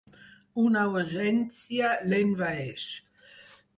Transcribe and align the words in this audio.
Una 0.61 0.85
urgència 0.93 1.91
l'envaeix. 2.09 2.89